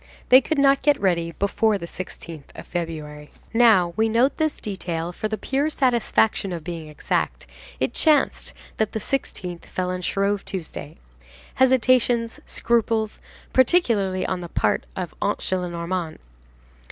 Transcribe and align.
They 0.29 0.41
could 0.41 0.57
not 0.57 0.81
get 0.81 0.99
ready 0.99 1.33
before 1.33 1.77
the 1.77 1.85
16th 1.85 2.45
of 2.55 2.65
February. 2.65 3.29
Now, 3.53 3.93
we 3.95 4.09
note 4.09 4.37
this 4.37 4.59
detail, 4.59 5.11
for 5.13 5.27
the 5.27 5.37
pure 5.37 5.69
satisfaction 5.69 6.51
of 6.51 6.63
being 6.63 6.87
exact, 6.89 7.45
it 7.79 7.93
chanced 7.93 8.51
that 8.77 8.93
the 8.93 8.99
16th 8.99 9.65
fell 9.65 9.91
on 9.91 10.01
Shrove 10.01 10.43
Tuesday. 10.43 10.97
Hesitations, 11.53 12.39
scruples, 12.47 13.19
particularly 13.53 14.25
on 14.25 14.41
the 14.41 14.49
part 14.49 14.87
of 14.95 15.13
Aunt 15.21 15.37
Gillenormand. 15.37 16.17